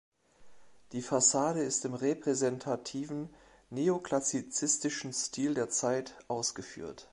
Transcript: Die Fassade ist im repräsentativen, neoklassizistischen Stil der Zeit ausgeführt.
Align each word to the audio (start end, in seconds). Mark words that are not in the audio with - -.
Die 0.93 1.01
Fassade 1.03 1.61
ist 1.61 1.85
im 1.85 1.93
repräsentativen, 1.93 3.29
neoklassizistischen 3.69 5.13
Stil 5.13 5.53
der 5.53 5.69
Zeit 5.69 6.15
ausgeführt. 6.27 7.07